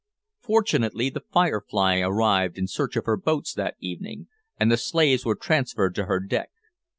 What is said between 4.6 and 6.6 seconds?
the slaves were transferred to her deck.